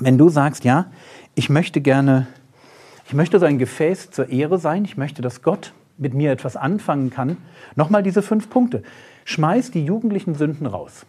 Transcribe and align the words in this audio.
wenn 0.00 0.18
du 0.18 0.28
sagst, 0.28 0.64
ja, 0.64 0.86
ich 1.34 1.48
möchte 1.48 1.80
gerne, 1.80 2.26
ich 3.06 3.14
möchte 3.14 3.38
so 3.38 3.46
ein 3.46 3.58
Gefäß 3.58 4.10
zur 4.10 4.30
Ehre 4.30 4.58
sein, 4.58 4.84
ich 4.84 4.96
möchte, 4.96 5.22
dass 5.22 5.42
Gott 5.42 5.72
mit 5.98 6.14
mir 6.14 6.32
etwas 6.32 6.56
anfangen 6.56 7.10
kann, 7.10 7.36
nochmal 7.76 8.02
diese 8.02 8.22
fünf 8.22 8.50
Punkte. 8.50 8.82
Schmeiß 9.24 9.70
die 9.70 9.84
jugendlichen 9.84 10.34
Sünden 10.34 10.66
raus. 10.66 11.04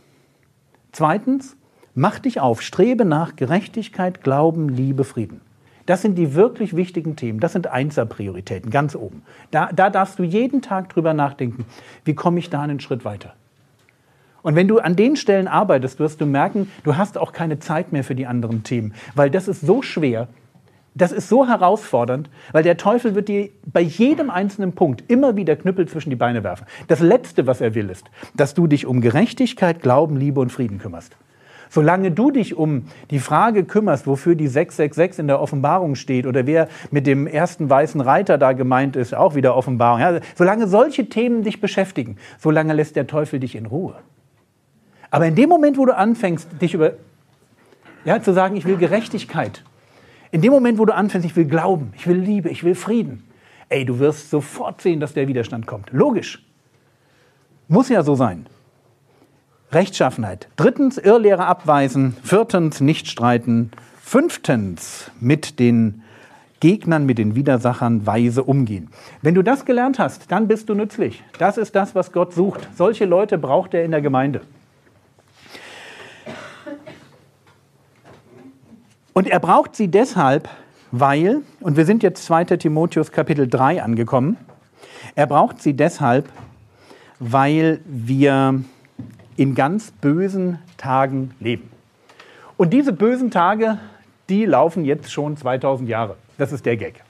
Zweitens, 0.92 1.56
mach 1.96 2.20
dich 2.20 2.42
auf, 2.42 2.62
strebe 2.62 3.06
nach 3.06 3.36
Gerechtigkeit, 3.38 4.24
Glauben, 4.24 4.70
Liebe, 4.70 5.06
Frieden. 5.06 5.42
Das 5.86 6.02
sind 6.02 6.16
die 6.16 6.36
wirklich 6.36 6.76
wichtigen 6.76 7.16
Themen. 7.16 7.40
Das 7.40 7.54
sind 7.54 7.68
Einser-Prioritäten, 7.68 8.70
ganz 8.70 8.96
oben. 8.96 9.24
Da, 9.50 9.72
da 9.74 9.90
darfst 9.90 10.20
du 10.20 10.24
jeden 10.24 10.62
Tag 10.62 10.90
drüber 10.90 11.14
nachdenken, 11.14 11.66
wie 12.06 12.14
komme 12.14 12.40
ich 12.40 12.50
da 12.50 12.62
einen 12.62 12.80
Schritt 12.80 13.04
weiter. 13.04 13.34
Und 14.44 14.56
wenn 14.56 14.68
du 14.68 14.80
an 14.80 14.96
den 14.96 15.16
Stellen 15.16 15.48
arbeitest, 15.48 16.00
wirst 16.00 16.22
du 16.22 16.26
merken, 16.26 16.72
du 16.84 16.98
hast 16.98 17.18
auch 17.18 17.32
keine 17.32 17.60
Zeit 17.60 17.92
mehr 17.92 18.04
für 18.04 18.16
die 18.16 18.26
anderen 18.26 18.64
Themen, 18.64 18.94
weil 19.16 19.30
das 19.30 19.48
ist 19.48 19.62
so 19.62 19.82
schwer, 19.82 20.28
das 20.94 21.14
ist 21.14 21.30
so 21.30 21.48
herausfordernd, 21.48 22.30
weil 22.52 22.64
der 22.64 22.76
Teufel 22.76 23.16
wird 23.16 23.30
dir 23.30 23.50
bei 23.66 23.82
jedem 23.82 24.30
einzelnen 24.30 24.74
Punkt 24.74 25.10
immer 25.10 25.38
wieder 25.38 25.56
Knüppel 25.56 25.88
zwischen 25.88 26.10
die 26.10 26.18
Beine 26.18 26.44
werfen. 26.44 26.66
Das 26.88 27.00
Letzte, 27.00 27.48
was 27.48 27.62
er 27.62 27.76
will, 27.76 27.90
ist, 27.90 28.06
dass 28.36 28.54
du 28.54 28.68
dich 28.68 28.86
um 28.86 29.00
Gerechtigkeit, 29.00 29.82
Glauben, 29.82 30.18
Liebe 30.18 30.42
und 30.42 30.52
Frieden 30.52 30.80
kümmerst. 30.80 31.16
Solange 31.70 32.12
du 32.12 32.32
dich 32.32 32.58
um 32.58 32.88
die 33.12 33.20
Frage 33.20 33.64
kümmerst, 33.64 34.06
wofür 34.06 34.36
die 34.36 34.50
666 34.50 35.20
in 35.20 35.28
der 35.28 35.40
Offenbarung 35.40 35.96
steht 35.96 36.28
oder 36.28 36.46
wer 36.46 36.68
mit 36.92 37.08
dem 37.08 37.26
ersten 37.26 37.70
weißen 37.70 38.02
Reiter 38.02 38.38
da 38.38 38.52
gemeint 38.52 38.98
ist, 38.98 39.16
auch 39.16 39.36
wieder 39.36 39.56
Offenbarung, 39.56 40.02
ja, 40.02 40.20
solange 40.36 40.68
solche 40.68 41.08
Themen 41.08 41.44
dich 41.44 41.62
beschäftigen, 41.62 42.18
solange 42.38 42.74
lässt 42.74 42.98
der 42.98 43.08
Teufel 43.08 43.40
dich 43.40 43.56
in 43.56 43.68
Ruhe. 43.68 43.96
Aber 45.12 45.28
in 45.28 45.36
dem 45.36 45.50
Moment, 45.50 45.78
wo 45.78 45.86
du 45.86 45.96
anfängst, 45.96 46.48
dich 46.62 46.74
über, 46.74 46.94
ja, 48.06 48.22
zu 48.22 48.34
sagen, 48.34 48.56
ich 48.56 48.66
will 48.66 48.78
Gerechtigkeit, 48.78 49.64
in 50.32 50.42
dem 50.42 50.52
Moment, 50.52 50.80
wo 50.80 50.86
du 50.86 50.96
anfängst, 50.96 51.26
ich 51.26 51.36
will 51.36 51.46
Glauben, 51.46 51.94
ich 51.96 52.08
will 52.08 52.18
Liebe, 52.18 52.50
ich 52.50 52.64
will 52.64 52.74
Frieden, 52.74 53.24
ey, 53.70 53.86
du 53.86 54.00
wirst 54.00 54.30
sofort 54.30 54.82
sehen, 54.82 55.00
dass 55.02 55.14
der 55.14 55.28
Widerstand 55.28 55.68
kommt. 55.68 55.92
Logisch. 55.92 56.44
Muss 57.68 57.90
ja 57.90 58.04
so 58.04 58.16
sein. 58.16 58.48
Rechtschaffenheit. 59.72 60.50
Drittens, 60.58 60.98
Irrlehre 60.98 61.46
abweisen. 61.46 62.18
Viertens, 62.24 62.82
nicht 62.82 63.08
streiten. 63.08 63.72
Fünftens, 64.02 65.12
mit 65.22 65.60
den 65.60 66.04
Gegnern, 66.60 67.06
mit 67.06 67.18
den 67.18 67.36
Widersachern 67.36 68.06
weise 68.06 68.44
umgehen. 68.44 68.90
Wenn 69.22 69.36
du 69.36 69.42
das 69.42 69.64
gelernt 69.64 70.00
hast, 70.00 70.32
dann 70.32 70.48
bist 70.48 70.68
du 70.68 70.76
nützlich. 70.76 71.24
Das 71.40 71.58
ist 71.58 71.76
das, 71.76 71.96
was 71.96 72.12
Gott 72.12 72.34
sucht. 72.34 72.68
Solche 72.76 73.06
Leute 73.06 73.38
braucht 73.38 73.74
er 73.74 73.86
in 73.86 73.92
der 73.92 74.02
Gemeinde. 74.02 74.42
Und 79.14 79.28
er 79.28 79.40
braucht 79.40 79.76
sie 79.76 79.90
deshalb, 79.90 80.50
weil, 80.92 81.42
und 81.60 81.76
wir 81.76 81.86
sind 81.86 82.04
jetzt 82.04 82.24
2. 82.26 82.46
Timotheus 82.58 83.12
Kapitel 83.12 83.48
3 83.48 83.84
angekommen, 83.84 84.38
er 85.16 85.28
braucht 85.28 85.62
sie 85.62 85.74
deshalb, 85.74 86.30
weil 87.20 87.82
wir 87.86 88.64
in 89.36 89.56
ganz 89.56 89.92
bösen 89.92 90.60
Tagen 90.78 91.32
leben. 91.40 91.70
Und 92.58 92.72
diese 92.72 92.94
bösen 92.94 93.32
Tage, 93.32 93.80
die 94.30 94.46
laufen 94.46 94.86
jetzt 94.86 95.12
schon 95.12 95.36
2000 95.36 95.90
Jahre. 95.90 96.16
Das 96.38 96.52
ist 96.52 96.66
der 96.66 96.78
Gag. 96.78 97.04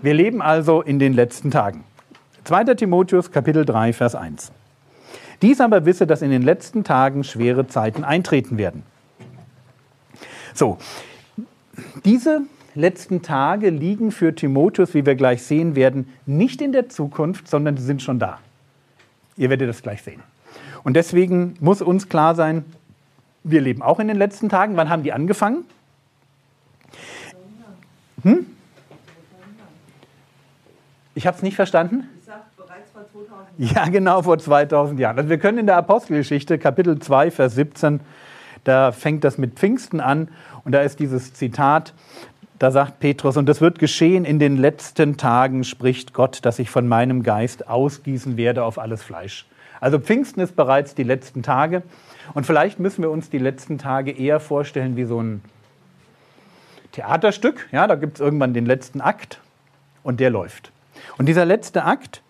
Wir 0.00 0.14
leben 0.14 0.40
also 0.40 0.80
in 0.80 0.98
den 0.98 1.12
letzten 1.12 1.50
Tagen. 1.50 1.84
2. 2.44 2.74
Timotheus 2.74 3.30
Kapitel 3.30 3.64
3 3.64 3.92
Vers 3.92 4.14
1. 4.14 4.52
Dies 5.42 5.60
aber 5.60 5.84
wisse, 5.84 6.06
dass 6.06 6.22
in 6.22 6.30
den 6.30 6.42
letzten 6.42 6.84
Tagen 6.84 7.24
schwere 7.24 7.66
Zeiten 7.66 8.04
eintreten 8.04 8.58
werden. 8.58 8.84
So, 10.54 10.78
diese 12.04 12.42
letzten 12.76 13.22
Tage 13.22 13.70
liegen 13.70 14.12
für 14.12 14.34
Timotheus, 14.34 14.94
wie 14.94 15.04
wir 15.04 15.16
gleich 15.16 15.42
sehen 15.42 15.74
werden, 15.74 16.08
nicht 16.26 16.62
in 16.62 16.72
der 16.72 16.88
Zukunft, 16.88 17.48
sondern 17.48 17.76
sie 17.76 17.84
sind 17.84 18.02
schon 18.02 18.20
da. 18.20 18.38
Ihr 19.36 19.50
werdet 19.50 19.68
das 19.68 19.82
gleich 19.82 20.02
sehen. 20.02 20.22
Und 20.84 20.94
deswegen 20.94 21.56
muss 21.60 21.82
uns 21.82 22.08
klar 22.08 22.34
sein, 22.36 22.64
wir 23.42 23.60
leben 23.60 23.82
auch 23.82 23.98
in 23.98 24.08
den 24.08 24.16
letzten 24.16 24.48
Tagen. 24.48 24.76
Wann 24.76 24.88
haben 24.88 25.02
die 25.02 25.12
angefangen? 25.12 25.64
Hm? 28.22 28.46
Ich 31.14 31.26
habe 31.26 31.36
es 31.36 31.42
nicht 31.42 31.56
verstanden. 31.56 32.08
Ich 32.18 32.24
sage 32.24 32.42
bereits 32.56 32.90
vor 32.92 33.02
2000 33.02 33.58
Jahren. 33.58 33.74
Ja, 33.74 33.88
genau, 33.90 34.22
vor 34.22 34.38
2000 34.38 35.00
Jahren. 35.00 35.18
Also 35.18 35.30
wir 35.30 35.38
können 35.38 35.58
in 35.58 35.66
der 35.66 35.76
Apostelgeschichte, 35.76 36.58
Kapitel 36.58 36.98
2, 36.98 37.30
Vers 37.30 37.54
17, 37.54 38.00
da 38.64 38.92
fängt 38.92 39.24
das 39.24 39.38
mit 39.38 39.54
Pfingsten 39.54 40.00
an 40.00 40.28
und 40.64 40.72
da 40.72 40.80
ist 40.80 40.98
dieses 40.98 41.34
Zitat, 41.34 41.94
da 42.58 42.70
sagt 42.70 43.00
Petrus, 43.00 43.36
und 43.36 43.48
es 43.48 43.60
wird 43.60 43.78
geschehen 43.78 44.24
in 44.24 44.38
den 44.38 44.56
letzten 44.56 45.16
Tagen, 45.16 45.64
spricht 45.64 46.14
Gott, 46.14 46.44
dass 46.44 46.58
ich 46.58 46.70
von 46.70 46.88
meinem 46.88 47.22
Geist 47.22 47.68
ausgießen 47.68 48.36
werde 48.36 48.64
auf 48.64 48.78
alles 48.78 49.02
Fleisch. 49.02 49.46
Also 49.80 49.98
Pfingsten 49.98 50.40
ist 50.40 50.56
bereits 50.56 50.94
die 50.94 51.02
letzten 51.02 51.42
Tage 51.42 51.82
und 52.32 52.46
vielleicht 52.46 52.80
müssen 52.80 53.02
wir 53.02 53.10
uns 53.10 53.28
die 53.28 53.38
letzten 53.38 53.76
Tage 53.76 54.12
eher 54.12 54.40
vorstellen 54.40 54.96
wie 54.96 55.04
so 55.04 55.20
ein 55.20 55.42
Theaterstück. 56.92 57.68
Ja, 57.72 57.86
da 57.86 57.96
gibt 57.96 58.14
es 58.14 58.20
irgendwann 58.20 58.54
den 58.54 58.66
letzten 58.66 59.00
Akt 59.00 59.40
und 60.02 60.20
der 60.20 60.30
läuft. 60.30 60.70
Und 61.18 61.26
dieser 61.26 61.44
letzte 61.44 61.84
Akt, 61.84 62.22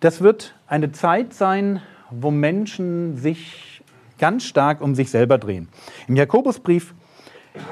das 0.00 0.20
wird 0.20 0.54
eine 0.66 0.92
Zeit 0.92 1.32
sein, 1.32 1.80
wo 2.10 2.30
Menschen 2.30 3.16
sich 3.16 3.77
ganz 4.18 4.44
stark 4.44 4.80
um 4.80 4.94
sich 4.94 5.10
selber 5.10 5.38
drehen. 5.38 5.68
Im 6.06 6.16
Jakobusbrief, 6.16 6.94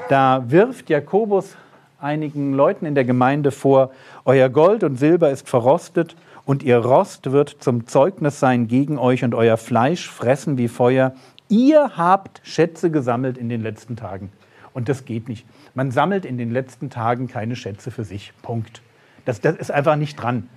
da 0.09 0.43
wirft 0.47 0.89
Jakobus 0.89 1.55
einigen 1.99 2.53
Leuten 2.53 2.85
in 2.85 2.95
der 2.95 3.05
Gemeinde 3.05 3.51
vor, 3.51 3.91
euer 4.25 4.49
Gold 4.49 4.83
und 4.83 4.97
Silber 4.97 5.31
ist 5.31 5.49
verrostet 5.49 6.15
und 6.45 6.63
ihr 6.63 6.77
Rost 6.77 7.31
wird 7.31 7.57
zum 7.59 7.87
Zeugnis 7.87 8.39
sein 8.39 8.67
gegen 8.67 8.97
euch 8.97 9.23
und 9.23 9.35
euer 9.35 9.57
Fleisch 9.57 10.09
fressen 10.09 10.57
wie 10.57 10.67
Feuer. 10.67 11.13
Ihr 11.49 11.97
habt 11.97 12.41
Schätze 12.43 12.91
gesammelt 12.91 13.37
in 13.37 13.49
den 13.49 13.61
letzten 13.61 13.95
Tagen. 13.95 14.31
Und 14.73 14.89
das 14.89 15.05
geht 15.05 15.27
nicht. 15.27 15.45
Man 15.73 15.91
sammelt 15.91 16.23
in 16.23 16.37
den 16.37 16.51
letzten 16.51 16.89
Tagen 16.89 17.27
keine 17.27 17.55
Schätze 17.55 17.89
für 17.89 18.03
sich. 18.03 18.31
Punkt. 18.43 18.81
Das, 19.25 19.41
das 19.41 19.55
ist 19.55 19.71
einfach 19.71 19.95
nicht 19.95 20.15
dran. 20.15 20.49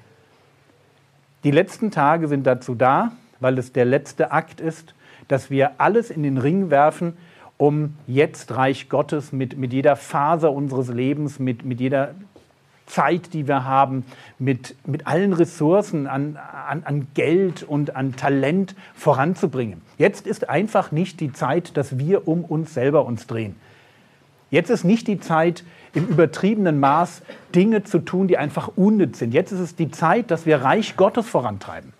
Die 1.42 1.50
letzten 1.50 1.90
Tage 1.90 2.28
sind 2.28 2.46
dazu 2.46 2.74
da, 2.74 3.12
weil 3.40 3.58
es 3.58 3.72
der 3.72 3.86
letzte 3.86 4.30
Akt 4.30 4.60
ist, 4.60 4.94
dass 5.30 5.50
wir 5.50 5.72
alles 5.78 6.10
in 6.10 6.22
den 6.22 6.38
Ring 6.38 6.70
werfen, 6.70 7.16
um 7.56 7.94
jetzt 8.06 8.56
Reich 8.56 8.88
Gottes 8.88 9.32
mit, 9.32 9.56
mit 9.56 9.72
jeder 9.72 9.94
Faser 9.94 10.50
unseres 10.52 10.88
Lebens, 10.88 11.38
mit, 11.38 11.64
mit 11.64 11.78
jeder 11.78 12.14
Zeit, 12.86 13.32
die 13.32 13.46
wir 13.46 13.64
haben, 13.64 14.04
mit, 14.38 14.74
mit 14.86 15.06
allen 15.06 15.32
Ressourcen 15.32 16.06
an, 16.08 16.36
an, 16.68 16.82
an 16.84 17.06
Geld 17.14 17.62
und 17.62 17.94
an 17.94 18.16
Talent 18.16 18.74
voranzubringen. 18.94 19.82
Jetzt 19.98 20.26
ist 20.26 20.48
einfach 20.48 20.90
nicht 20.90 21.20
die 21.20 21.32
Zeit, 21.32 21.76
dass 21.76 21.98
wir 21.98 22.26
um 22.26 22.44
uns 22.44 22.74
selber 22.74 23.04
uns 23.04 23.26
drehen. 23.28 23.54
Jetzt 24.50 24.70
ist 24.70 24.82
nicht 24.82 25.06
die 25.06 25.20
Zeit, 25.20 25.62
im 25.94 26.06
übertriebenen 26.08 26.80
Maß 26.80 27.22
Dinge 27.54 27.84
zu 27.84 28.00
tun, 28.00 28.26
die 28.26 28.36
einfach 28.36 28.72
unnütz 28.76 29.20
sind. 29.20 29.32
Jetzt 29.32 29.52
ist 29.52 29.60
es 29.60 29.76
die 29.76 29.90
Zeit, 29.90 30.30
dass 30.30 30.46
wir 30.46 30.62
Reich 30.62 30.96
Gottes 30.96 31.28
vorantreiben. 31.28 31.92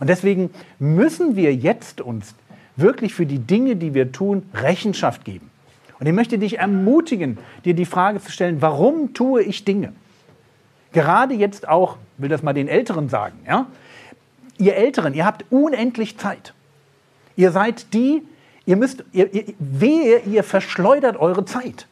Und 0.00 0.08
deswegen 0.08 0.50
müssen 0.78 1.36
wir 1.36 1.54
jetzt 1.54 2.00
uns 2.00 2.34
wirklich 2.78 3.14
für 3.14 3.26
die 3.26 3.38
Dinge, 3.38 3.76
die 3.76 3.94
wir 3.94 4.12
tun, 4.12 4.44
Rechenschaft 4.54 5.24
geben. 5.24 5.50
Und 5.98 6.06
ich 6.06 6.12
möchte 6.12 6.38
dich 6.38 6.58
ermutigen, 6.58 7.38
dir 7.64 7.74
die 7.74 7.84
Frage 7.84 8.20
zu 8.20 8.30
stellen, 8.30 8.62
warum 8.62 9.14
tue 9.14 9.42
ich 9.42 9.64
Dinge? 9.64 9.92
Gerade 10.92 11.34
jetzt 11.34 11.68
auch, 11.68 11.96
will 12.16 12.28
das 12.28 12.42
mal 12.42 12.54
den 12.54 12.68
Älteren 12.68 13.08
sagen, 13.08 13.38
ja? 13.46 13.66
Ihr 14.58 14.76
Älteren, 14.76 15.14
ihr 15.14 15.24
habt 15.24 15.44
unendlich 15.50 16.18
Zeit. 16.18 16.52
Ihr 17.36 17.52
seid 17.52 17.94
die, 17.94 18.22
ihr 18.66 18.76
müsst, 18.76 19.04
ihr, 19.12 19.32
ihr, 19.32 19.44
wehe, 19.58 20.20
ihr 20.20 20.42
verschleudert 20.42 21.16
eure 21.16 21.44
Zeit. 21.44 21.86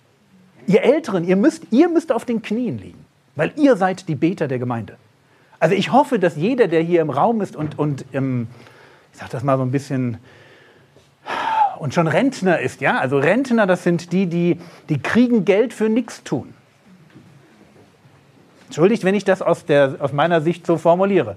Ihr 0.66 0.82
Älteren, 0.82 1.24
ihr 1.24 1.36
müsst, 1.36 1.64
ihr 1.70 1.88
müsst 1.88 2.10
auf 2.10 2.24
den 2.24 2.42
Knien 2.42 2.78
liegen, 2.78 3.04
weil 3.36 3.52
ihr 3.56 3.76
seid 3.76 4.08
die 4.08 4.16
Beter 4.16 4.48
der 4.48 4.58
Gemeinde. 4.58 4.96
Also 5.60 5.74
ich 5.74 5.92
hoffe, 5.92 6.18
dass 6.18 6.36
jeder, 6.36 6.66
der 6.66 6.82
hier 6.82 7.00
im 7.00 7.10
Raum 7.10 7.40
ist 7.40 7.54
und, 7.54 7.78
und 7.78 8.04
im, 8.12 8.48
ich 9.12 9.18
sage 9.18 9.30
das 9.30 9.44
mal 9.44 9.56
so 9.56 9.62
ein 9.62 9.70
bisschen 9.70 10.18
und 11.78 11.94
schon 11.94 12.06
Rentner 12.06 12.60
ist, 12.60 12.80
ja? 12.80 12.98
Also 12.98 13.18
Rentner, 13.18 13.66
das 13.66 13.82
sind 13.82 14.12
die, 14.12 14.26
die, 14.26 14.58
die 14.88 14.98
kriegen 14.98 15.44
Geld 15.44 15.72
für 15.72 15.88
nichts 15.88 16.22
tun. 16.22 16.54
Entschuldigt, 18.66 19.04
wenn 19.04 19.14
ich 19.14 19.24
das 19.24 19.42
aus, 19.42 19.64
der, 19.64 19.96
aus 20.00 20.12
meiner 20.12 20.40
Sicht 20.40 20.66
so 20.66 20.76
formuliere. 20.76 21.36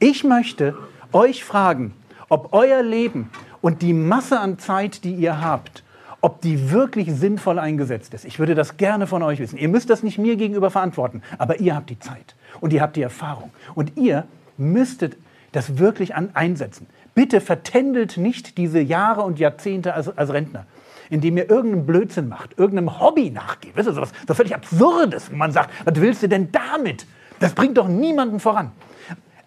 Ich 0.00 0.24
möchte 0.24 0.76
euch 1.12 1.44
fragen, 1.44 1.94
ob 2.28 2.52
euer 2.52 2.82
Leben 2.82 3.30
und 3.60 3.82
die 3.82 3.92
Masse 3.92 4.38
an 4.40 4.58
Zeit, 4.58 5.04
die 5.04 5.14
ihr 5.14 5.40
habt, 5.40 5.82
ob 6.20 6.40
die 6.40 6.70
wirklich 6.70 7.12
sinnvoll 7.12 7.58
eingesetzt 7.58 8.12
ist. 8.14 8.24
Ich 8.24 8.38
würde 8.38 8.54
das 8.54 8.76
gerne 8.76 9.06
von 9.06 9.22
euch 9.22 9.38
wissen. 9.38 9.56
Ihr 9.56 9.68
müsst 9.68 9.88
das 9.88 10.02
nicht 10.02 10.18
mir 10.18 10.36
gegenüber 10.36 10.70
verantworten, 10.70 11.22
aber 11.38 11.60
ihr 11.60 11.76
habt 11.76 11.90
die 11.90 11.98
Zeit 11.98 12.34
und 12.60 12.72
ihr 12.72 12.82
habt 12.82 12.96
die 12.96 13.02
Erfahrung 13.02 13.50
und 13.74 13.96
ihr 13.96 14.24
müsstet 14.56 15.16
das 15.52 15.78
wirklich 15.78 16.14
an 16.14 16.30
einsetzen. 16.34 16.86
Bitte 17.18 17.40
vertändelt 17.40 18.16
nicht 18.16 18.58
diese 18.58 18.78
Jahre 18.78 19.22
und 19.22 19.40
Jahrzehnte 19.40 19.92
als, 19.92 20.16
als 20.16 20.32
Rentner, 20.32 20.66
indem 21.10 21.36
ihr 21.36 21.50
irgendeinen 21.50 21.84
Blödsinn 21.84 22.28
macht, 22.28 22.56
irgendeinem 22.56 23.00
Hobby 23.00 23.30
nachgeht. 23.30 23.72
Wisst 23.74 23.88
ihr, 23.88 23.92
sowas 23.92 24.12
so 24.28 24.34
völlig 24.34 24.54
Absurdes, 24.54 25.32
wo 25.32 25.34
man 25.34 25.50
sagt, 25.50 25.70
was 25.84 26.00
willst 26.00 26.22
du 26.22 26.28
denn 26.28 26.52
damit? 26.52 27.06
Das 27.40 27.54
bringt 27.54 27.76
doch 27.76 27.88
niemanden 27.88 28.38
voran. 28.38 28.70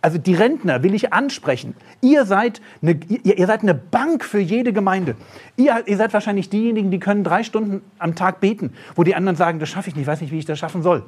Also 0.01 0.17
die 0.17 0.33
Rentner 0.33 0.83
will 0.83 0.93
ich 0.93 1.13
ansprechen. 1.13 1.73
Ihr 2.01 2.25
seid 2.25 2.59
eine, 2.81 2.99
ihr, 3.07 3.37
ihr 3.37 3.47
seid 3.47 3.61
eine 3.61 3.73
Bank 3.73 4.25
für 4.25 4.39
jede 4.39 4.73
Gemeinde. 4.73 5.15
Ihr, 5.55 5.81
ihr, 5.85 5.95
seid 5.95 6.11
wahrscheinlich 6.11 6.49
diejenigen, 6.49 6.91
die 6.91 6.99
können 6.99 7.23
drei 7.23 7.43
Stunden 7.43 7.83
am 7.99 8.15
Tag 8.15 8.41
beten, 8.41 8.73
wo 8.95 9.05
die 9.05 9.15
anderen 9.15 9.37
sagen, 9.37 9.59
das 9.59 9.69
schaffe 9.69 9.87
ich 9.87 9.95
nicht, 9.95 10.07
weiß 10.07 10.19
nicht, 10.19 10.33
wie 10.33 10.39
ich 10.39 10.45
das 10.45 10.59
schaffen 10.59 10.83
soll. 10.83 11.05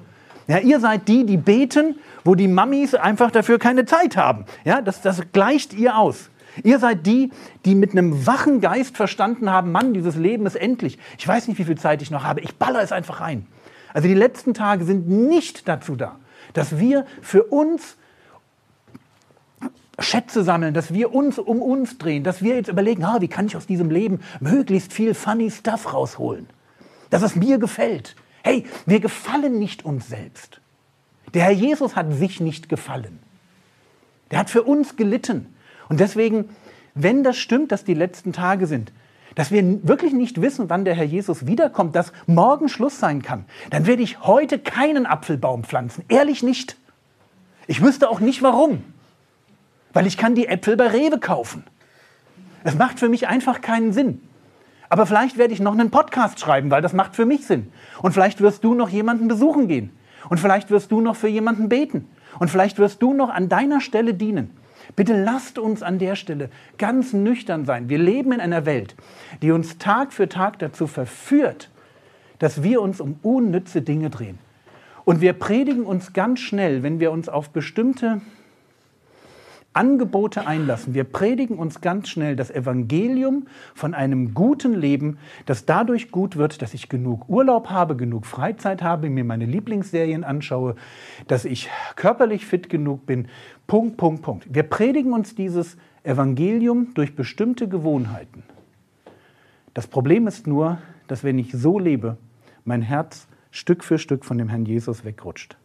Ja, 0.48 0.60
ihr 0.60 0.80
seid 0.80 1.10
die, 1.10 1.25
die 1.25 1.36
beten, 1.36 1.95
wo 2.24 2.36
die 2.36 2.48
Mammis 2.48 2.95
einfach 2.95 3.31
dafür 3.31 3.60
keine 3.60 3.83
Zeit 3.83 4.15
haben. 4.15 4.45
Ja, 4.63 4.81
das, 4.81 5.01
das 5.01 5.21
gleicht 5.33 5.74
ihr 5.74 5.98
aus. 5.98 6.30
Ihr 6.63 6.79
seid 6.79 7.05
die, 7.05 7.31
die 7.65 7.75
mit 7.75 7.91
einem 7.91 8.25
wachen 8.27 8.61
Geist 8.61 8.95
verstanden 8.95 9.50
haben, 9.50 9.71
Mann, 9.71 9.94
dieses 9.94 10.15
Leben 10.15 10.45
ist 10.45 10.55
endlich. 10.55 11.00
Ich 11.17 11.27
weiß 11.27 11.47
nicht, 11.47 11.57
wie 11.57 11.63
viel 11.63 11.77
Zeit 11.77 12.01
ich 12.01 12.11
noch 12.11 12.23
habe. 12.23 12.41
Ich 12.41 12.55
baller 12.55 12.81
es 12.81 12.91
einfach 12.91 13.21
rein. 13.21 13.47
Also 13.94 14.07
die 14.07 14.13
letzten 14.13 14.53
Tage 14.53 14.85
sind 14.85 15.07
nicht 15.07 15.67
dazu 15.67 15.95
da, 15.95 16.17
dass 16.53 16.77
wir 16.77 17.05
für 17.21 17.44
uns 17.44 17.97
Schätze 20.00 20.44
sammeln, 20.44 20.73
dass 20.73 20.94
wir 20.94 21.13
uns 21.13 21.38
um 21.38 21.61
uns 21.61 21.97
drehen, 21.97 22.23
dass 22.23 22.41
wir 22.41 22.55
jetzt 22.55 22.67
überlegen, 22.67 23.03
ah, 23.03 23.21
wie 23.21 23.27
kann 23.27 23.45
ich 23.45 23.55
aus 23.55 23.67
diesem 23.67 23.91
Leben 23.91 24.21
möglichst 24.39 24.91
viel 24.91 25.13
funny 25.13 25.51
Stuff 25.51 25.94
rausholen, 25.94 26.47
dass 27.11 27.21
es 27.21 27.35
mir 27.35 27.59
gefällt. 27.59 28.15
Hey, 28.44 28.65
wir 28.85 29.00
gefallen 29.00 29.59
nicht 29.59 29.85
uns 29.85 30.07
selbst. 30.07 30.59
Der 31.33 31.44
Herr 31.44 31.51
Jesus 31.51 31.95
hat 31.95 32.11
sich 32.11 32.39
nicht 32.39 32.69
gefallen. 32.69 33.19
Der 34.31 34.39
hat 34.39 34.50
für 34.50 34.63
uns 34.63 34.95
gelitten. 34.95 35.52
Und 35.94 36.00
deswegen, 36.00 36.50
wenn 36.95 37.24
das 37.24 37.38
stimmt, 37.38 37.72
dass 37.72 37.84
die 37.84 37.94
letzten 37.94 38.34
Tage 38.34 38.66
sind, 38.66 38.92
dass 39.36 39.51
wir 39.51 39.88
wirklich 39.88 40.12
nicht 40.12 40.42
wissen, 40.42 40.72
wann 40.72 40.86
der 40.86 40.95
Herr 40.95 41.04
Jesus 41.04 41.45
wiederkommt, 41.45 41.95
dass 41.95 42.12
morgen 42.25 42.68
Schluss 42.68 43.00
sein 43.00 43.22
kann, 43.22 43.45
dann 43.69 43.86
werde 43.86 44.01
ich 44.01 44.22
heute 44.22 44.57
keinen 44.57 45.06
Apfelbaum 45.06 45.63
pflanzen. 45.63 46.04
Ehrlich 46.07 46.42
nicht. 46.42 46.78
Ich 47.68 47.84
wüsste 47.84 48.10
auch 48.10 48.19
nicht 48.19 48.42
warum. 48.42 48.84
Weil 49.94 50.07
ich 50.07 50.18
kann 50.18 50.34
die 50.34 50.48
Äpfel 50.48 50.78
bei 50.78 50.88
Rewe 50.88 51.19
kaufen. 51.19 51.63
Es 52.63 52.74
macht 52.74 53.00
für 53.00 53.07
mich 53.07 53.28
einfach 53.28 53.62
keinen 53.62 53.94
Sinn. 53.94 54.19
Aber 54.89 55.06
vielleicht 55.06 55.38
werde 55.38 55.54
ich 55.54 55.60
noch 55.60 55.74
einen 55.74 55.92
Podcast 55.92 56.39
schreiben, 56.39 56.72
weil 56.72 56.81
das 56.81 56.94
macht 56.94 57.16
für 57.16 57.28
mich 57.28 57.46
Sinn. 57.46 57.72
Und 58.01 58.13
vielleicht 58.13 58.42
wirst 58.42 58.63
du 58.63 58.74
noch 58.74 58.89
jemanden 58.89 59.28
besuchen 59.28 59.68
gehen. 59.68 59.92
Und 60.28 60.39
vielleicht 60.39 60.72
wirst 60.72 60.92
du 60.92 61.01
noch 61.01 61.16
für 61.16 61.28
jemanden 61.28 61.69
beten. 61.69 62.10
Und 62.39 62.50
vielleicht 62.50 62.80
wirst 62.80 63.00
du 63.04 63.13
noch 63.13 63.30
an 63.30 63.48
deiner 63.48 63.80
Stelle 63.80 64.16
dienen. 64.16 64.57
Bitte 64.95 65.21
lasst 65.21 65.57
uns 65.57 65.81
an 65.83 66.00
der 66.00 66.15
Stelle 66.15 66.50
ganz 66.77 67.13
nüchtern 67.13 67.65
sein. 67.65 67.89
Wir 67.89 67.97
leben 67.97 68.31
in 68.31 68.39
einer 68.39 68.65
Welt, 68.65 68.95
die 69.41 69.51
uns 69.51 69.77
Tag 69.77 70.13
für 70.13 70.30
Tag 70.30 70.59
dazu 70.59 70.88
verführt, 70.88 71.69
dass 72.39 72.63
wir 72.63 72.81
uns 72.81 73.00
um 73.00 73.18
unnütze 73.21 73.81
Dinge 73.81 74.09
drehen. 74.09 74.39
Und 75.06 75.21
wir 75.21 75.33
predigen 75.33 75.85
uns 75.85 76.13
ganz 76.13 76.39
schnell, 76.39 76.83
wenn 76.83 77.00
wir 77.00 77.12
uns 77.12 77.30
auf 77.30 77.50
bestimmte 77.50 78.21
Angebote 79.74 80.46
einlassen. 80.46 80.94
Wir 80.94 81.04
predigen 81.04 81.58
uns 81.58 81.81
ganz 81.81 82.08
schnell 82.10 82.36
das 82.36 82.52
Evangelium 82.52 83.48
von 83.74 83.94
einem 83.94 84.34
guten 84.34 84.74
Leben, 84.74 85.18
das 85.46 85.66
dadurch 85.66 86.12
gut 86.12 86.36
wird, 86.36 86.62
dass 86.62 86.74
ich 86.74 86.90
genug 86.90 87.28
Urlaub 87.28 87.70
habe, 87.70 87.96
genug 87.96 88.25
Freizeit 88.25 88.84
habe, 88.84 89.10
mir 89.10 89.24
meine 89.24 89.46
Lieblingsserien 89.46 90.24
anschaue, 90.24 90.75
dass 91.28 91.46
ich 91.46 91.70
körperlich 91.96 92.46
fit 92.46 92.70
genug 92.70 93.06
bin. 93.06 93.28
Punkt, 93.66 93.98
Punkt, 93.98 94.22
Punkt. 94.22 94.48
Wir 94.54 94.64
predigen 94.64 95.14
uns 95.14 95.36
dieses 95.36 95.78
Evangelium 96.04 96.94
durch 96.94 97.16
bestimmte 97.16 97.68
Gewohnheiten. 97.68 98.44
Das 99.74 99.88
Problem 99.88 100.28
ist 100.28 100.46
nur, 100.46 100.78
dass 101.08 101.24
wenn 101.24 101.40
ich 101.40 101.52
so 101.52 101.80
lebe, 101.80 102.18
mein 102.66 102.81
Herz 102.81 103.28
Stück 103.52 103.84
für 103.84 103.98
Stück 103.98 104.25
von 104.25 104.38
dem 104.38 104.50
Herrn 104.50 104.66
Jesus 104.66 105.06
wegrutscht. 105.06 105.58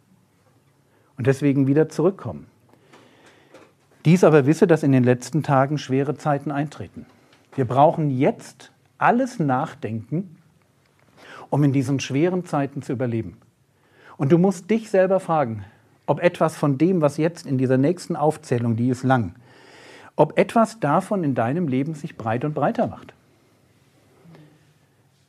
Und 1.17 1.27
deswegen 1.27 1.67
wieder 1.67 1.89
zurückkommen. 1.89 2.47
Dies 4.05 4.23
aber 4.23 4.45
wisse, 4.45 4.65
dass 4.65 4.83
in 4.83 4.91
den 4.91 5.03
letzten 5.03 5.43
Tagen 5.43 5.77
schwere 5.77 6.15
Zeiten 6.15 6.51
eintreten. 6.51 7.05
Wir 7.55 7.65
brauchen 7.65 8.09
jetzt 8.09 8.71
alles 8.97 9.39
Nachdenken, 9.39 10.37
um 11.49 11.63
in 11.63 11.73
diesen 11.73 11.99
schweren 11.99 12.45
Zeiten 12.45 12.81
zu 12.81 12.93
überleben. 12.93 13.37
Und 14.17 14.31
du 14.31 14.37
musst 14.37 14.69
dich 14.69 14.89
selber 14.89 15.19
fragen, 15.19 15.65
ob 16.05 16.21
etwas 16.21 16.57
von 16.57 16.77
dem, 16.77 17.01
was 17.01 17.17
jetzt 17.17 17.45
in 17.45 17.57
dieser 17.57 17.77
nächsten 17.77 18.15
Aufzählung, 18.15 18.75
die 18.75 18.89
ist 18.89 19.03
lang, 19.03 19.35
ob 20.15 20.37
etwas 20.37 20.79
davon 20.79 21.23
in 21.23 21.35
deinem 21.35 21.67
Leben 21.67 21.93
sich 21.93 22.17
breit 22.17 22.43
und 22.45 22.53
breiter 22.53 22.87
macht. 22.87 23.13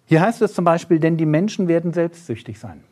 Hier 0.06 0.20
heißt 0.20 0.42
es 0.42 0.54
zum 0.54 0.64
Beispiel, 0.64 0.98
denn 0.98 1.16
die 1.16 1.26
Menschen 1.26 1.68
werden 1.68 1.92
selbstsüchtig 1.92 2.58
sein. 2.58 2.82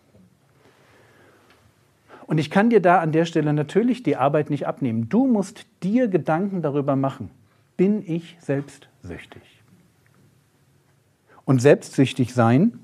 Und 2.29 2.37
ich 2.37 2.51
kann 2.51 2.69
dir 2.69 2.81
da 2.81 3.01
an 3.01 3.11
der 3.11 3.25
Stelle 3.25 3.55
natürlich 3.55 4.03
die 4.03 4.17
Arbeit 4.17 4.51
nicht 4.51 4.67
abnehmen. 4.67 5.09
Du 5.09 5.27
musst 5.27 5.65
dir 5.83 6.09
Gedanken 6.09 6.61
darüber 6.61 6.95
machen. 6.95 7.31
Bin 7.79 8.05
ich 8.07 8.37
selbstsüchtig? 8.39 9.41
Und 11.47 11.63
selbstsüchtig 11.63 12.35
sein, 12.35 12.81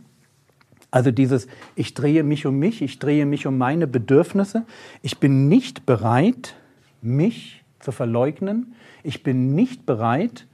also 0.90 1.10
dieses, 1.10 1.46
ich 1.76 1.92
drehe 1.92 2.22
mich 2.24 2.46
um 2.46 2.58
mich, 2.58 2.80
ich 2.80 2.98
drehe 2.98 3.26
mich 3.26 3.46
um 3.46 3.58
meine 3.58 3.86
Bedürfnisse, 3.86 4.64
ich 5.02 5.18
bin 5.18 5.46
nicht 5.46 5.84
bereit, 5.84 6.54
mich 7.02 7.62
zu 7.80 7.92
verleugnen, 7.92 8.74
ich 9.02 9.22
bin 9.22 9.54
nicht 9.54 9.84
bereit, 9.84 10.46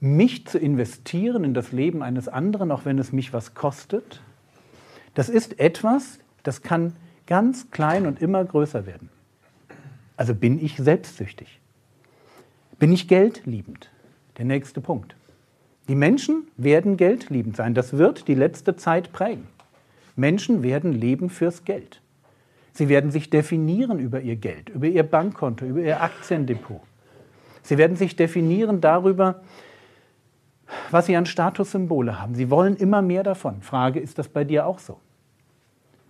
mich 0.00 0.48
zu 0.48 0.58
investieren 0.58 1.44
in 1.44 1.54
das 1.54 1.70
Leben 1.70 2.02
eines 2.02 2.26
anderen, 2.26 2.72
auch 2.72 2.84
wenn 2.84 2.98
es 2.98 3.12
mich 3.12 3.32
was 3.32 3.54
kostet. 3.54 4.20
Das 5.14 5.28
ist 5.28 5.60
etwas, 5.60 6.18
das 6.42 6.62
kann 6.62 6.94
ganz 7.26 7.70
klein 7.70 8.06
und 8.06 8.20
immer 8.20 8.44
größer 8.44 8.86
werden. 8.86 9.08
Also 10.16 10.34
bin 10.34 10.62
ich 10.62 10.76
selbstsüchtig? 10.76 11.60
Bin 12.78 12.92
ich 12.92 13.08
geldliebend? 13.08 13.90
Der 14.38 14.44
nächste 14.44 14.80
Punkt. 14.80 15.16
Die 15.88 15.94
Menschen 15.94 16.48
werden 16.56 16.96
geldliebend 16.96 17.56
sein. 17.56 17.74
Das 17.74 17.94
wird 17.94 18.26
die 18.28 18.34
letzte 18.34 18.76
Zeit 18.76 19.12
prägen. 19.12 19.46
Menschen 20.16 20.62
werden 20.62 20.92
leben 20.92 21.30
fürs 21.30 21.64
Geld. 21.64 22.00
Sie 22.72 22.88
werden 22.88 23.10
sich 23.10 23.30
definieren 23.30 23.98
über 23.98 24.20
ihr 24.20 24.36
Geld, 24.36 24.68
über 24.68 24.86
ihr 24.86 25.04
Bankkonto, 25.04 25.64
über 25.64 25.80
ihr 25.80 26.02
Aktiendepot. 26.02 26.80
Sie 27.62 27.78
werden 27.78 27.96
sich 27.96 28.16
definieren 28.16 28.80
darüber, 28.80 29.42
was 30.90 31.06
sie 31.06 31.16
an 31.16 31.26
Statussymbole 31.26 32.20
haben. 32.20 32.34
Sie 32.34 32.50
wollen 32.50 32.76
immer 32.76 33.02
mehr 33.02 33.22
davon. 33.22 33.62
Frage, 33.62 34.00
ist 34.00 34.18
das 34.18 34.28
bei 34.28 34.44
dir 34.44 34.66
auch 34.66 34.78
so? 34.78 34.98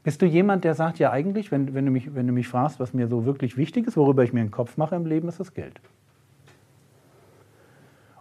Bist 0.04 0.20
du 0.20 0.26
jemand, 0.26 0.64
der 0.64 0.75
sagt, 0.75 0.99
ja 0.99 1.11
eigentlich, 1.11 1.50
wenn, 1.50 1.73
wenn, 1.75 1.87
du 1.87 1.90
mich, 1.90 2.14
wenn 2.14 2.26
du 2.26 2.32
mich 2.32 2.46
fragst, 2.46 2.78
was 2.78 2.92
mir 2.92 3.08
so 3.08 3.25
wirklich 3.25 3.56
wichtig 3.56 3.87
ist, 3.87 3.96
worüber 3.96 4.23
ich 4.23 4.34
mir 4.34 4.40
einen 4.40 4.50
Kopf 4.50 4.76
mache 4.76 4.94
im 4.94 5.06
Leben, 5.06 5.28
ist 5.28 5.40
das 5.40 5.54
Geld. 5.54 5.80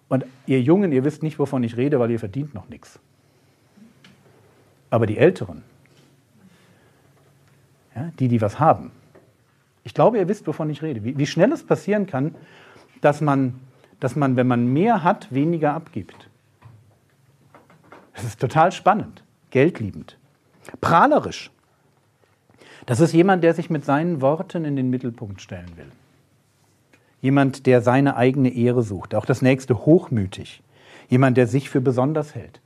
Und 0.07 0.25
ihr 0.45 0.61
Jungen, 0.61 0.93
ihr 0.93 1.03
wisst 1.03 1.23
nicht, 1.23 1.39
wovon 1.39 1.61
ich 1.63 1.75
rede, 1.75 1.99
weil 1.99 2.09
ihr 2.09 2.19
verdient 2.19 2.53
noch 2.53 2.69
nichts. 2.69 2.99
Aber 4.89 5.05
die 5.05 5.17
Älteren, 5.17 5.63
ja, 7.95 8.11
die, 8.17 8.29
die 8.29 8.39
was 8.41 8.59
haben, 8.59 8.91
ich 9.83 9.93
glaube, 9.93 10.17
ihr 10.17 10.29
wisst, 10.29 10.47
wovon 10.47 10.69
ich 10.69 10.81
rede. 10.81 11.03
Wie, 11.03 11.17
wie 11.17 11.25
schnell 11.25 11.51
es 11.51 11.63
passieren 11.65 12.07
kann, 12.07 12.35
dass 13.01 13.19
man, 13.19 13.59
dass 13.99 14.15
man, 14.15 14.37
wenn 14.37 14.47
man 14.47 14.67
mehr 14.67 15.03
hat, 15.03 15.33
weniger 15.33 15.73
abgibt. 15.73 16.29
Das 18.13 18.23
ist 18.23 18.39
total 18.39 18.71
spannend, 18.71 19.23
geldliebend. 19.49 20.17
Prahlerisch. 20.79 21.51
Das 22.85 22.99
ist 22.99 23.13
jemand, 23.13 23.43
der 23.43 23.53
sich 23.53 23.69
mit 23.69 23.85
seinen 23.85 24.21
Worten 24.21 24.65
in 24.65 24.75
den 24.75 24.89
Mittelpunkt 24.89 25.41
stellen 25.41 25.71
will. 25.75 25.91
Jemand, 27.21 27.65
der 27.65 27.81
seine 27.81 28.17
eigene 28.17 28.53
Ehre 28.53 28.83
sucht. 28.83 29.15
Auch 29.15 29.25
das 29.25 29.41
nächste 29.41 29.85
hochmütig. 29.85 30.61
Jemand, 31.07 31.37
der 31.37 31.47
sich 31.47 31.69
für 31.69 31.81
besonders 31.81 32.35
hält. 32.35 32.59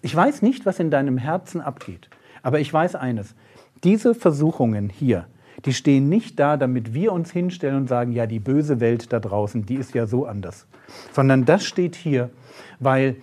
Ich 0.00 0.14
weiß 0.14 0.42
nicht, 0.42 0.66
was 0.66 0.80
in 0.80 0.90
deinem 0.90 1.18
Herzen 1.18 1.60
abgeht, 1.60 2.08
aber 2.42 2.58
ich 2.58 2.72
weiß 2.72 2.96
eines. 2.96 3.34
Diese 3.84 4.14
Versuchungen 4.14 4.88
hier, 4.88 5.26
Die 5.64 5.72
stehen 5.72 6.08
nicht 6.08 6.38
da, 6.40 6.56
damit 6.56 6.94
wir 6.94 7.12
uns 7.12 7.30
hinstellen 7.30 7.76
und 7.76 7.88
sagen, 7.88 8.12
ja, 8.12 8.26
die 8.26 8.40
böse 8.40 8.80
Welt 8.80 9.12
da 9.12 9.20
draußen, 9.20 9.64
die 9.66 9.76
ist 9.76 9.94
ja 9.94 10.06
so 10.06 10.26
anders. 10.26 10.66
Sondern 11.12 11.44
das 11.44 11.64
steht 11.64 11.94
hier, 11.94 12.30
weil, 12.80 13.16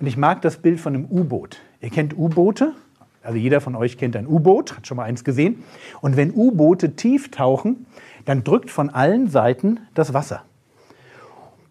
und 0.00 0.06
ich 0.06 0.16
mag 0.16 0.42
das 0.42 0.56
Bild 0.56 0.80
von 0.80 0.94
einem 0.94 1.04
U-Boot. 1.06 1.58
Ihr 1.80 1.90
kennt 1.90 2.16
U-Boote, 2.16 2.72
also 3.24 3.38
jeder 3.38 3.60
von 3.60 3.74
euch 3.74 3.98
kennt 3.98 4.16
ein 4.16 4.26
U-Boot, 4.26 4.76
hat 4.76 4.86
schon 4.86 4.96
mal 4.96 5.04
eins 5.04 5.24
gesehen. 5.24 5.64
Und 6.00 6.16
wenn 6.16 6.32
U-Boote 6.32 6.94
tief 6.94 7.30
tauchen, 7.30 7.86
dann 8.24 8.44
drückt 8.44 8.70
von 8.70 8.90
allen 8.90 9.28
Seiten 9.28 9.80
das 9.94 10.14
Wasser. 10.14 10.42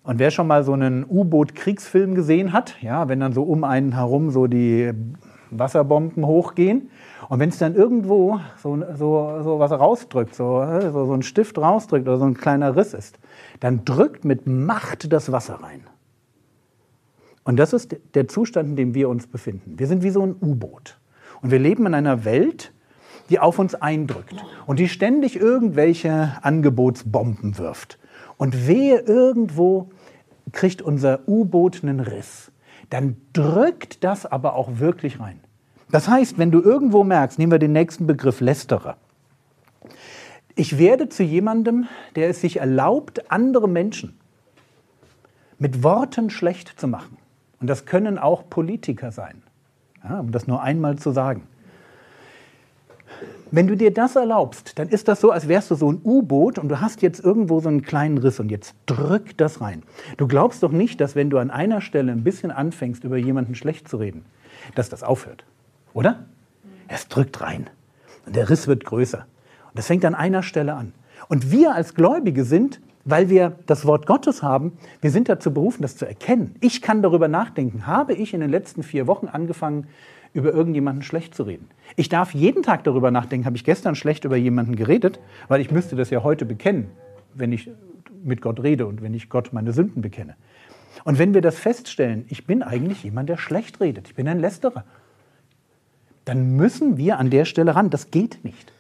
Und 0.04 0.20
wer 0.20 0.32
schon 0.32 0.48
mal 0.48 0.64
so 0.64 0.74
einen 0.74 1.06
U-Boot-Kriegsfilm 1.08 2.16
gesehen 2.16 2.52
hat, 2.52 2.76
ja, 2.82 3.08
wenn 3.08 3.22
dann 3.22 3.32
so 3.32 3.44
um 3.44 3.64
einen 3.64 3.94
herum 3.94 4.32
so 4.32 4.48
die 4.48 4.92
Wasserbomben 5.50 6.26
hochgehen 6.26 6.90
und 7.30 7.40
wenn 7.40 7.50
es 7.50 7.58
dann 7.58 7.76
irgendwo 7.76 8.40
so, 8.58 8.84
so, 8.96 9.42
so 9.44 9.60
was 9.60 9.72
rausdrückt, 9.72 10.36
so, 10.36 10.66
so, 10.92 11.06
so 11.06 11.14
ein 11.14 11.22
Stift 11.22 11.58
rausdrückt 11.58 12.08
oder 12.08 12.18
so 12.18 12.26
ein 12.26 12.34
kleiner 12.34 12.76
Riss 12.76 12.94
ist, 12.94 13.20
dann 13.62 13.86
drückt 13.86 14.26
mit 14.26 14.46
Macht 14.46 15.14
das 15.14 15.32
Wasser 15.32 15.56
rein. 15.62 15.82
Und 17.46 17.58
das 17.58 17.74
ist 17.74 17.96
der 18.14 18.28
Zustand, 18.28 18.70
in 18.70 18.76
dem 18.76 18.96
wir 18.96 19.10
uns 19.10 19.28
befinden. 19.28 19.78
Wir 19.78 19.88
sind 19.88 20.04
wie 20.04 20.10
so 20.10 20.26
ein 20.26 20.36
U-Boot. 20.42 20.98
Und 21.44 21.52
wir 21.52 21.60
leben 21.60 21.86
in 21.86 21.94
einer 21.94 22.26
Welt, 22.26 22.74
die 23.30 23.40
auf 23.40 23.60
uns 23.60 23.76
eindrückt 23.76 24.44
und 24.66 24.80
die 24.80 24.90
ständig 24.90 25.36
irgendwelche 25.36 26.38
Angebotsbomben 26.42 27.58
wirft. 27.58 28.00
Und 28.38 28.68
wehe 28.68 29.00
irgendwo 29.00 29.92
kriegt 30.52 30.82
unser 30.82 31.28
U-Boot 31.28 31.84
einen 31.84 32.00
Riss. 32.00 32.52
Dann 32.90 33.18
drückt 33.34 34.04
das 34.04 34.26
aber 34.26 34.56
auch 34.56 34.80
wirklich 34.80 35.20
rein. 35.20 35.40
Das 35.92 36.08
heißt, 36.08 36.38
wenn 36.38 36.50
du 36.50 36.62
irgendwo 36.62 37.04
merkst, 37.04 37.38
nehmen 37.38 37.52
wir 37.52 37.60
den 37.60 37.74
nächsten 37.74 38.08
Begriff 38.08 38.40
Lästerer. 38.42 38.98
Ich 40.56 40.78
werde 40.78 41.10
zu 41.10 41.24
jemandem, 41.24 41.88
der 42.16 42.30
es 42.30 42.42
sich 42.42 42.58
erlaubt, 42.58 43.32
andere 43.32 43.68
Menschen 43.68 44.18
mit 45.60 45.84
Worten 45.84 46.30
schlecht 46.30 46.80
zu 46.80 46.88
machen. 46.88 47.18
Und 47.60 47.68
das 47.68 47.86
können 47.86 48.18
auch 48.18 48.50
Politiker 48.50 49.12
sein, 49.12 49.43
ja, 50.04 50.20
um 50.20 50.32
das 50.32 50.48
nur 50.48 50.62
einmal 50.62 50.98
zu 50.98 51.12
sagen. 51.12 51.48
Wenn 53.52 53.68
du 53.68 53.78
dir 53.78 53.94
das 53.94 54.16
erlaubst, 54.16 54.80
dann 54.80 54.90
ist 54.90 55.08
das 55.08 55.22
so, 55.22 55.30
als 55.30 55.48
wärst 55.48 55.70
du 55.70 55.76
so 55.76 55.92
ein 55.92 56.02
U-Boot 56.04 56.58
und 56.58 56.70
du 56.70 56.82
hast 56.82 57.04
jetzt 57.04 57.24
irgendwo 57.24 57.60
so 57.60 57.70
einen 57.70 57.84
kleinen 57.84 58.18
Riss 58.18 58.40
und 58.40 58.50
jetzt 58.50 58.74
drück 58.88 59.38
das 59.38 59.62
rein. 59.62 59.84
Du 60.18 60.28
glaubst 60.28 60.64
doch 60.64 60.72
nicht, 60.72 61.00
dass 61.00 61.16
wenn 61.16 61.30
du 61.30 61.38
an 61.38 61.52
einer 61.52 61.80
Stelle 61.80 62.12
ein 62.12 62.24
bisschen 62.24 62.50
anfängst, 62.50 63.04
über 63.04 63.18
jemanden 63.18 63.54
schlecht 63.54 63.88
zu 63.88 63.98
reden, 63.98 64.26
dass 64.74 64.90
das 64.90 65.04
aufhört. 65.04 65.46
Oder? 65.94 66.26
Es 66.88 67.08
drückt 67.08 67.42
rein. 67.42 67.70
Und 68.26 68.36
der 68.36 68.50
Riss 68.50 68.68
wird 68.68 68.86
größer. 68.86 69.20
Und 69.20 69.78
das 69.78 69.86
fängt 69.86 70.04
an 70.06 70.16
einer 70.16 70.42
Stelle 70.42 70.74
an. 70.74 70.94
Und 71.28 71.52
wir 71.52 71.76
als 71.76 71.94
Gläubige 71.94 72.46
sind, 72.46 72.82
weil 73.06 73.30
wir 73.30 73.58
das 73.66 73.86
Wort 73.86 74.06
Gottes 74.06 74.44
haben, 74.44 74.74
wir 75.02 75.12
sind 75.12 75.30
dazu 75.30 75.54
berufen, 75.54 75.82
das 75.82 75.98
zu 75.98 76.06
erkennen. 76.06 76.56
Ich 76.62 76.82
kann 76.82 77.02
darüber 77.02 77.28
nachdenken. 77.28 77.86
Habe 77.86 78.14
ich 78.14 78.34
in 78.34 78.40
den 78.40 78.50
letzten 78.50 78.84
vier 78.84 79.08
Wochen 79.08 79.28
angefangen, 79.28 79.88
über 80.34 80.54
irgendjemanden 80.54 81.04
schlecht 81.04 81.36
zu 81.36 81.44
reden? 81.44 81.70
Ich 81.96 82.10
darf 82.10 82.34
jeden 82.34 82.64
Tag 82.64 82.84
darüber 82.84 83.12
nachdenken, 83.12 83.46
habe 83.46 83.58
ich 83.58 83.66
gestern 83.66 83.96
schlecht 83.96 84.26
über 84.26 84.38
jemanden 84.38 84.76
geredet, 84.76 85.20
weil 85.48 85.62
ich 85.62 85.70
müsste 85.70 85.96
das 85.96 86.10
ja 86.10 86.24
heute 86.24 86.46
bekennen, 86.46 86.90
wenn 87.34 87.52
ich 87.52 87.70
mit 88.24 88.42
Gott 88.42 88.64
rede 88.64 88.86
und 88.86 89.02
wenn 89.02 89.14
ich 89.14 89.30
Gott 89.30 89.52
meine 89.52 89.74
Sünden 89.74 90.02
bekenne. 90.02 90.36
Und 91.04 91.20
wenn 91.20 91.34
wir 91.34 91.42
das 91.42 91.60
feststellen, 91.60 92.26
ich 92.30 92.48
bin 92.48 92.64
eigentlich 92.64 93.04
jemand, 93.04 93.28
der 93.28 93.38
schlecht 93.38 93.82
redet, 93.82 94.08
ich 94.08 94.16
bin 94.16 94.28
ein 94.28 94.40
Lästerer, 94.40 94.86
dann 96.26 96.56
müssen 96.56 96.98
wir 96.98 97.20
an 97.20 97.30
der 97.30 97.44
Stelle 97.44 97.76
ran. 97.76 97.90
Das 97.90 98.12
geht 98.12 98.46
nicht. 98.46 98.72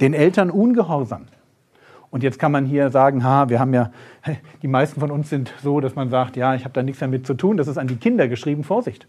Den 0.00 0.14
Eltern 0.14 0.50
ungehorsam. 0.50 1.26
Und 2.12 2.22
jetzt 2.22 2.38
kann 2.38 2.52
man 2.52 2.66
hier 2.66 2.90
sagen, 2.90 3.24
ha, 3.24 3.48
wir 3.48 3.58
haben 3.58 3.72
ja, 3.72 3.90
die 4.62 4.68
meisten 4.68 5.00
von 5.00 5.10
uns 5.10 5.30
sind 5.30 5.52
so, 5.62 5.80
dass 5.80 5.94
man 5.94 6.10
sagt, 6.10 6.36
ja, 6.36 6.54
ich 6.54 6.64
habe 6.64 6.74
da 6.74 6.82
nichts 6.82 7.00
damit 7.00 7.26
zu 7.26 7.32
tun. 7.32 7.56
Das 7.56 7.68
ist 7.68 7.78
an 7.78 7.86
die 7.88 7.96
Kinder 7.96 8.28
geschrieben, 8.28 8.64
Vorsicht. 8.64 9.06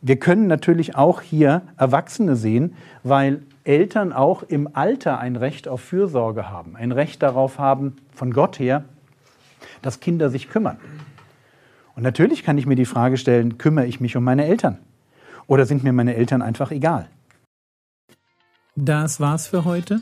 Wir 0.00 0.16
können 0.16 0.46
natürlich 0.46 0.94
auch 0.94 1.20
hier 1.20 1.62
Erwachsene 1.76 2.36
sehen, 2.36 2.76
weil 3.02 3.42
Eltern 3.64 4.12
auch 4.12 4.44
im 4.44 4.68
Alter 4.72 5.18
ein 5.18 5.34
Recht 5.34 5.66
auf 5.66 5.80
Fürsorge 5.80 6.48
haben, 6.48 6.76
ein 6.76 6.92
Recht 6.92 7.20
darauf 7.20 7.58
haben, 7.58 7.96
von 8.12 8.32
Gott 8.32 8.60
her, 8.60 8.84
dass 9.82 9.98
Kinder 9.98 10.30
sich 10.30 10.48
kümmern. 10.48 10.78
Und 11.96 12.04
natürlich 12.04 12.44
kann 12.44 12.58
ich 12.58 12.66
mir 12.66 12.76
die 12.76 12.84
Frage 12.84 13.16
stellen, 13.16 13.58
kümmere 13.58 13.86
ich 13.86 14.00
mich 14.00 14.16
um 14.16 14.22
meine 14.22 14.46
Eltern? 14.46 14.78
Oder 15.48 15.66
sind 15.66 15.82
mir 15.82 15.92
meine 15.92 16.14
Eltern 16.14 16.42
einfach 16.42 16.70
egal? 16.70 17.08
Das 18.76 19.18
war's 19.18 19.48
für 19.48 19.64
heute. 19.64 20.00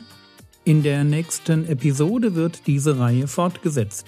In 0.67 0.83
der 0.83 1.05
nächsten 1.05 1.65
Episode 1.65 2.35
wird 2.35 2.67
diese 2.67 2.99
Reihe 2.99 3.29
fortgesetzt. 3.29 4.07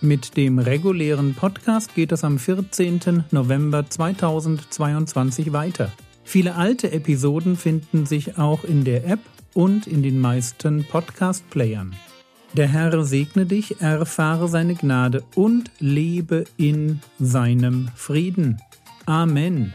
Mit 0.00 0.38
dem 0.38 0.58
regulären 0.58 1.34
Podcast 1.34 1.94
geht 1.94 2.12
es 2.12 2.24
am 2.24 2.38
14. 2.38 3.24
November 3.30 3.84
2022 3.90 5.52
weiter. 5.52 5.92
Viele 6.24 6.54
alte 6.54 6.92
Episoden 6.92 7.58
finden 7.58 8.06
sich 8.06 8.38
auch 8.38 8.64
in 8.64 8.84
der 8.84 9.06
App 9.06 9.20
und 9.52 9.86
in 9.86 10.02
den 10.02 10.18
meisten 10.18 10.82
Podcast-Playern. 10.82 11.94
Der 12.54 12.68
Herr 12.68 13.04
segne 13.04 13.44
dich, 13.44 13.82
erfahre 13.82 14.48
seine 14.48 14.76
Gnade 14.76 15.24
und 15.34 15.70
lebe 15.78 16.44
in 16.56 17.00
seinem 17.18 17.90
Frieden. 17.94 18.62
Amen. 19.04 19.74